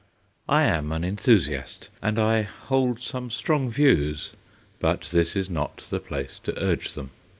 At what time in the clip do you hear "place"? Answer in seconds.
5.99-6.39